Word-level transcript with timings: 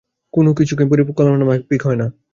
কোনোকিছুই 0.33 0.85
পরিকল্পনামাফিক 0.91 1.81
হয় 1.87 1.97
না। 1.97 2.07